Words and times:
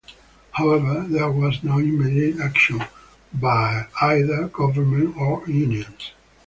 However, 0.53 1.05
there 1.07 1.29
was 1.29 1.63
no 1.63 1.77
immediate 1.77 2.39
action 2.39 2.81
by 3.35 3.85
either 4.01 4.47
government 4.47 5.15
or 5.15 5.43
unions. 5.47 6.13